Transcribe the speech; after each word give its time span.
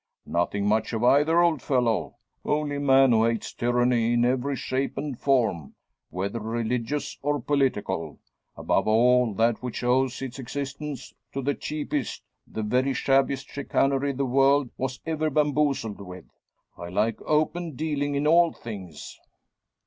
"Nothing 0.25 0.65
much 0.65 0.93
of 0.93 1.03
either, 1.03 1.41
old 1.43 1.61
fellow. 1.61 2.15
Only 2.43 2.77
a 2.77 2.79
man 2.79 3.11
who 3.11 3.25
hates 3.25 3.53
tyranny 3.53 4.13
in 4.13 4.25
every 4.25 4.55
shape 4.55 4.97
and 4.97 5.15
form 5.15 5.75
whether 6.09 6.39
religious 6.39 7.19
or 7.21 7.39
political. 7.39 8.17
Above 8.57 8.87
all, 8.87 9.35
that 9.35 9.61
which 9.61 9.83
owes 9.83 10.19
its 10.23 10.39
existence 10.39 11.13
to 11.33 11.43
the 11.43 11.53
cheapest 11.53 12.23
the 12.47 12.63
very 12.63 12.95
shabbiest 12.95 13.45
chicanery 13.49 14.11
the 14.11 14.25
world 14.25 14.71
was 14.75 14.99
ever 15.05 15.29
bamboozled 15.29 16.01
with. 16.01 16.25
I 16.75 16.89
like 16.89 17.21
open 17.21 17.75
dealing 17.75 18.15
in 18.15 18.25
all 18.25 18.53
things." 18.53 19.19